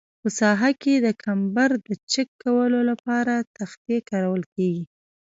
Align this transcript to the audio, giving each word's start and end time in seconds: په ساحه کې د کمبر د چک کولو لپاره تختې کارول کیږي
په 0.21 0.29
ساحه 0.39 0.71
کې 0.81 0.93
د 1.05 1.07
کمبر 1.23 1.69
د 1.87 1.89
چک 2.11 2.29
کولو 2.43 2.79
لپاره 2.89 3.33
تختې 3.57 3.97
کارول 4.09 4.43
کیږي 4.55 4.83